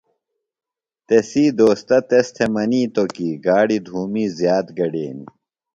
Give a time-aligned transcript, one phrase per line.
[1.07, 5.29] تسی دوستہ تس تھےۡ منِیتوۡ کی گاڑیۡ دُھومی زیات گڈینیۡ۔